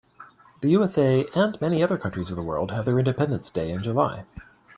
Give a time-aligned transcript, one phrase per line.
[0.61, 4.25] The USA and many other countries of the world have their independence day in July.